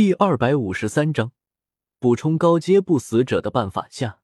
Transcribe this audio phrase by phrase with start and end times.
[0.00, 1.32] 第二百五十三章
[1.98, 4.20] 补充高阶不死者的办法下。